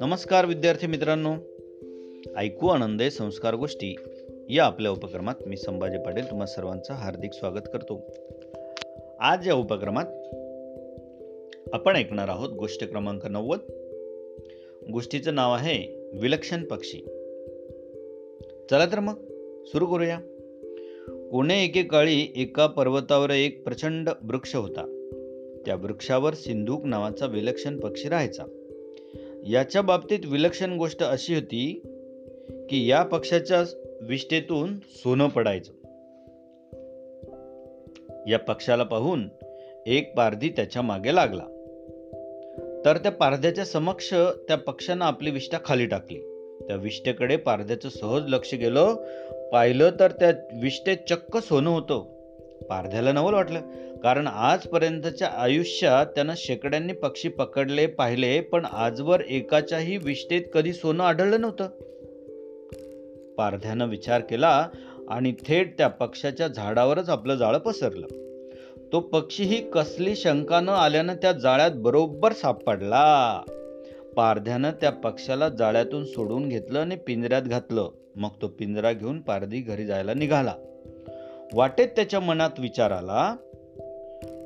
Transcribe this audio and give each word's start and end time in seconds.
नमस्कार 0.00 0.46
विद्यार्थी 0.46 0.86
मित्रांनो. 0.86 1.34
ऐकू 2.36 2.68
आनंद 2.68 3.02
संस्कार 3.02 3.54
गोष्टी 3.54 3.96
या 4.50 4.64
आपल्या 4.64 4.90
उपक्रमात 4.90 5.34
मी 5.46 5.56
संभाजी 5.56 5.98
पाटील 5.98 6.30
तुम्हा 6.30 6.46
सर्वांचं 6.46 6.92
हार्दिक 6.94 7.32
स्वागत 7.32 7.68
करतो. 7.72 8.00
आज 9.20 9.48
या 9.48 9.54
उपक्रमात 9.54 10.06
आपण 11.72 11.96
ऐकणार 11.96 12.28
आहोत 12.28 12.50
गोष्ट 12.50 12.84
क्रमांक 12.84 13.26
नव्वद. 13.26 13.58
गोष्टीचं 14.92 15.34
नाव 15.34 15.54
आहे 15.54 16.08
विलक्षण 16.20 16.64
पक्षी. 16.64 16.98
चला 18.70 18.86
तर 18.92 19.00
मग 19.00 19.14
सुरू 19.64 19.86
करूया. 19.86 20.20
कोणे 21.32 21.64
एकेकाळी 21.64 22.32
एका 22.36 22.66
पर्वतावर 22.66 23.30
एक 23.30 23.64
प्रचंड 23.64 24.10
वृक्ष 24.22 24.54
होता. 24.54 25.08
त्या 25.66 25.74
वृक्षावर 25.74 26.34
सिंधूक 26.34 26.84
नावाचा 26.84 27.26
विलक्षण 27.26 27.80
पक्षी 27.80 28.08
राहायचा. 28.08 28.44
याच्या 29.48 29.82
बाबतीत 29.82 30.18
विलक्षण 30.24 30.76
गोष्ट 30.76 31.02
अशी 31.02 31.34
होती 31.34 31.82
की 32.70 32.90
या 32.90 33.02
पक्षाच्या 33.02 33.64
विष्ठेतून 34.02 34.78
सोनं 34.78 35.28
पडायचं. 35.28 35.72
या 38.28 38.38
पक्षाला 38.38 38.82
पाहून 38.82 39.28
एक 39.86 40.16
पारधी 40.16 40.48
त्याच्यामागे 40.48 41.14
लागला. 41.14 41.44
तर 42.84 42.96
त्या 42.96 43.12
पारध्याच्या 43.12 43.64
समक्ष 43.64 44.14
त्या 44.48 44.56
पक्षानं 44.56 45.04
आपली 45.04 45.30
विष्ठा 45.30 45.58
खाली 45.64 45.86
टाकली. 45.86 46.31
त्या 46.66 46.76
विष्टेकडे 46.76 47.36
पारध्याचं 47.36 47.88
सहज 47.88 48.22
लक्ष 48.28 48.54
गेलं. 48.54 48.94
पाहिलं 49.52 49.90
तर 50.00 50.10
त्या 50.10 50.30
विष्ठेत 50.62 50.96
चक्क 51.08 51.36
सोनं 51.36 51.70
होतं. 51.70 52.04
पारध्याला 52.68 53.12
नवल 53.12 53.34
वाटलं. 53.34 53.60
कारण 54.02 54.26
आजपर्यंतच्या 54.26 55.28
आयुष्यात 55.28 56.06
त्यानं 56.06 56.32
शेकड्यांनी 56.36 56.92
पक्षी 56.92 57.28
पकडले 57.28 57.86
पाहिले 57.86 58.40
पण 58.40 58.64
आजवर 58.64 59.20
एकाच्याही 59.20 59.96
विष्ठेत 59.96 60.42
कधी 60.54 60.72
सोनं 60.72 61.04
आढळलं 61.04 61.40
नव्हतं. 61.40 61.68
पारध्यानं 63.34 63.88
विचार 63.88 64.20
केला 64.20 64.68
आणि 65.08 65.32
थेट 65.32 65.78
त्या 65.78 65.88
पक्षाच्या 65.88 66.48
झाडावरच 66.48 67.08
आपलं 67.08 67.34
जाळं 67.34 67.58
पसरलं. 67.58 68.06
तो 68.92 69.00
पक्षीही 69.00 69.70
कसली 69.70 70.16
शंका 70.16 70.60
न 70.60 70.68
आल्यानं 70.68 71.14
त्या 71.14 71.32
जाळ्यात 71.32 71.70
बरोबर 71.74 72.32
सापडला 72.32 73.42
पारध्यानं 74.16 74.70
त्या 74.70 74.90
पक्षाला 74.90 75.48
जाळ्यातून 75.48 76.04
सोडून 76.04 76.48
घेतलं 76.48 76.78
आणि 76.78 76.96
पिंजऱ्यात 76.96 77.42
घातलं. 77.42 77.90
मग 78.16 78.28
तो 78.42 78.48
पिंजरा 78.48 78.92
घेऊन 78.92 79.20
पारधी 79.20 79.60
घरी 79.60 79.84
जायला 79.84 80.14
निघाला. 80.14 80.54
वाटेत 81.54 81.88
त्याच्या 81.88 82.20
मनात 82.20 82.50
विचार 82.58 82.90
आला 82.90 83.36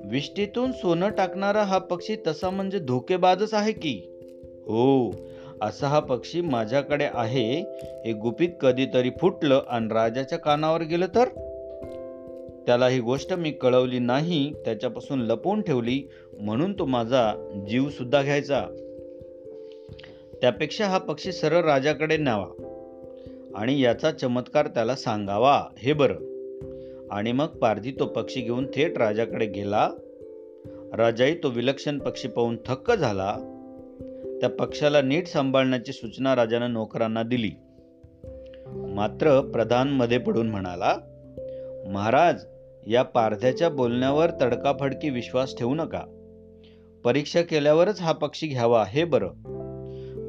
विष्टीतून 0.05 0.73
सोनं 0.73 1.11
टाकणारा 1.11 1.63
हा 1.63 1.79
पक्षी 1.79 2.17
तसा 2.27 2.51
म्हणजे 2.51 2.79
धोकेबाजच 2.79 3.55
आहे 3.55 3.73
की? 3.73 4.03
हो 4.67 5.15
असा 5.63 5.87
हा 5.87 6.01
पक्षी 6.01 6.41
माझ्याकडे 6.41 7.09
आहे. 7.15 7.61
हे 8.07 8.13
गुपित 8.13 8.49
कधीतरी 8.61 9.11
फुटलं 9.11 9.63
आणि 9.69 9.89
राजाच्या 9.93 10.39
कानावर 10.39 10.83
गेलं 10.83 11.07
तर? 11.07 11.29
त्याला 12.67 12.89
ही 12.89 13.01
गोष्ट 13.01 13.33
मी 13.33 13.51
कळवली 13.51 13.99
नाही. 13.99 14.53
त्याच्यापासून 14.65 15.21
लपवून 15.21 15.61
ठेवली. 15.61 16.03
म्हणून 16.41 16.79
तो 16.79 16.85
माझा 16.85 17.33
जीव 17.69 17.89
सुद्धा 17.89 18.23
घ्यायचा. 18.23 18.67
त्यापेक्षा 20.41 20.87
हा 20.87 20.99
पक्षी 20.99 21.33
सरळ 21.33 21.61
राजाकडे 21.61 22.17
न्यावा 22.17 22.47
आणि 23.55 23.81
याचा 23.81 24.11
चमत्कार 24.11 24.67
त्याला 24.67 24.97
सांगावा 24.97 25.65
हे 25.79 25.93
बरं. 25.93 26.37
आणि 27.11 27.33
मग 27.33 27.47
पारधी 27.47 27.91
तो 27.91 28.07
पक्षी 28.07 28.41
घेऊन 28.41 28.67
थेट 28.67 28.99
राजाकडे 28.99 29.47
गेला. 29.47 29.91
राजाही 30.93 31.35
तो 31.43 31.49
विलक्षण 31.49 31.99
पक्षी 31.99 32.29
पाहून 32.29 32.57
थक्क 32.67 32.93
झाला. 32.93 33.37
त्या 34.41 34.51
पक्षाला 34.51 35.03
नीट 35.03 35.27
सांभाळण्याची 35.27 35.93
सूचना 35.93 36.37
राजानं 36.37 36.73
नोकरांना 36.73 37.23
दिली. 37.23 37.51
मात्र 38.67 39.41
प्रधानमध्ये 39.41 40.19
पडून 40.19 40.51
म्हणाला 40.51 40.97
महाराज 41.89 42.45
या 42.87 43.03
पारध्याच्या 43.03 43.69
बोलण्यावर 43.69 44.31
तडकाफडकी 44.41 45.11
विश्वास 45.11 45.57
ठेवू 45.59 45.75
नका. 45.75 46.03
परीक्षा 47.05 47.43
केल्यावरच 47.43 48.01
हा 48.01 48.13
पक्षी 48.13 48.47
घ्यावा 48.47 48.85
हे 48.89 49.05
बरं. 49.05 49.66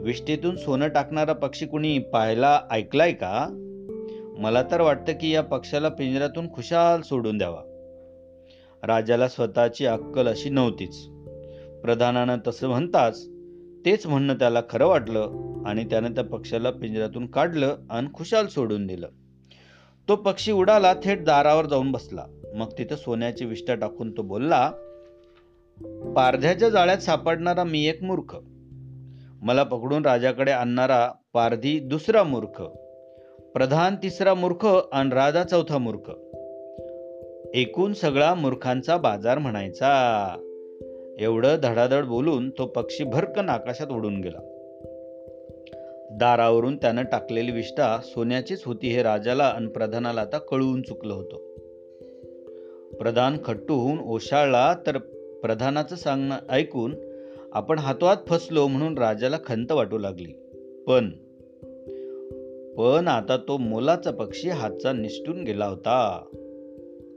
विष्ठेतून 0.02 0.56
सोनं 0.56 0.88
टाकणारा 0.88 1.34
पक्षी 1.34 1.66
कुणी 1.66 2.00
पाहायला 2.00 2.62
ऐकलाय 2.72 3.12
का? 3.12 3.48
मला 4.38 4.64
तर 4.64 4.82
वाटतं 4.82 5.14
की 5.14 5.30
या 5.30 5.44
पक्षाला 5.44 5.90
पिंजऱ्यातून 5.90 6.54
खुशाल 6.54 7.02
सोडून 7.02 7.38
द्यावा. 7.38 7.62
राजाला 8.84 9.28
स्वतःची 9.28 9.86
अक्कल 9.86 10.28
अशी 10.28 10.50
नव्हतीच. 10.50 10.96
प्रधानानं 11.82 12.38
तसं 12.48 12.68
म्हणताच 12.68 13.28
तेच 13.86 14.08
म्हणणं 14.08 14.34
त्याला 14.34 14.62
खरं 14.70 14.88
वाटलं 14.88 15.54
आणि 15.66 15.86
त्यानं 15.86 16.14
त्या 16.14 16.24
पक्षाला 16.24 16.72
पिंजऱ्यातून 16.72 17.26
काढलं 17.26 17.76
आणि 17.90 18.08
खुशाल 18.14 18.48
सोडून 18.48 18.88
दिलं. 18.88 19.08
तो 20.08 20.16
पक्षी 20.16 20.52
उडाला 20.52 20.94
थेट 21.04 21.24
दारावर 21.24 21.66
जाऊन 21.66 21.92
बसला. 21.92 22.26
मग 22.56 22.68
तिथं 22.78 22.96
सोन्याची 22.96 23.46
विष्ठा 23.46 23.76
टाकून 23.76 24.18
तो 24.18 24.22
बोलला 24.22 24.72
पारध्याच्या 26.16 26.70
जाळ्यात 26.70 26.98
सापडणारा 26.98 27.64
मी 27.64 27.88
एक 27.88 28.04
मूर्ख. 28.04 28.38
मला 29.48 29.64
पकडून 29.64 30.06
राजाकडे 30.06 30.52
आणणारा 30.52 31.12
पारधी 31.34 31.80
दुसरा 31.80 32.24
मूर्ख 32.24 32.62
प्रधान 33.54 33.96
तिसरा 34.04 34.34
मूर्ख 34.34 34.68
आणि 34.92 35.10
राजा 35.10 35.44
चौथा 35.44 35.78
मूर्ख. 35.78 36.12
एकूण 37.54 37.94
सगळा 37.94 38.34
मूर्खांचा 38.34 38.98
बाजार 38.98 39.38
म्हणायचा. 39.38 39.90
एवढं 41.20 41.56
धडाधड 41.64 42.06
बोलून 42.06 42.50
तो 42.50 42.66
पक्षी 42.66 43.04
भरकन 43.04 43.50
आकाशात 43.50 43.88
उडून 43.88 44.22
गेला. 44.22 44.40
दारावरून 46.12 46.78
त्यानं 46.78 47.04
टाकलेली 47.04 47.52
विष्ठा 47.52 48.00
सोन्याचीच 48.04 48.64
होती 48.64 48.88
हे 48.88 49.04
राजाला 49.04 49.44
आणि 49.44 49.68
प्रधानाला 49.68 50.22
आता 50.22 50.38
कळवून 50.38 50.82
चुकलं 50.82 51.14
होतं. 51.14 51.38
प्रधान 52.98 53.38
खट्टू 53.46 53.74
होऊन 53.76 54.00
ओशाळला 54.00 54.74
तर 54.88 54.98
प्रधानाचं 55.42 55.96
सांगणं 55.96 56.36
ऐकून 56.50 57.07
आपण 57.58 57.80
हातोहात 57.80 58.18
फसलो 58.28 58.68
म्हणून 58.68 58.98
राजाला 58.98 59.38
खंत 59.46 59.72
वाटू 59.72 59.98
लागली. 59.98 60.32
पण 60.88 61.10
पण 62.76 63.08
आता 63.08 63.38
तो 63.48 63.58
मोलाचा 63.58 64.12
पक्षी 64.12 64.50
हातचा 64.50 64.94
निष्ठून 64.94 65.44
गेला 65.44 65.66
होता. 65.66 66.26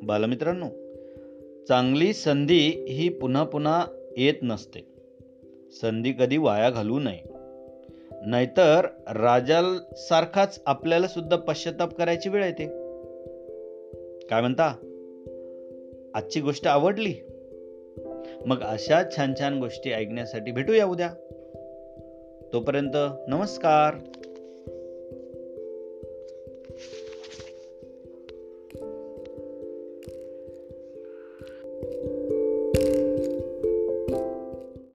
बालमित्रांनो 0.02 0.66
चांगली 1.68 2.12
संधी 2.12 2.84
ही 2.88 3.08
पुन्हा 3.08 3.44
पुन्हा 3.44 3.86
येत 4.16 4.34
नसते. 4.42 4.80
संधी 5.70 6.12
कधी 6.12 6.36
वाया 6.36 6.70
घालू 6.70 6.98
नये. 6.98 7.32
नाहीतर 8.26 8.84
राजासारखाच 9.08 10.62
आपल्याला 10.66 11.06
सुद्धा 11.06 11.36
पश्चाताप 11.36 11.94
करायची 11.94 12.28
वेळ 12.28 12.44
येते. 12.44 12.66
काय 14.26 14.40
म्हणता? 14.40 14.68
आजची 16.14 16.40
गोष्ट 16.40 16.66
आवडली? 16.66 17.14
मग 18.46 18.62
अशा 18.62 19.02
छान 19.16 19.34
छान 19.40 19.60
गोष्टी 19.60 19.90
ऐकण्यासाठी 19.90 20.52
भेटूया 20.52 20.86
उद्या. 20.86 21.08
तोपर्यंत 22.52 22.96
नमस्कार. 23.28 24.19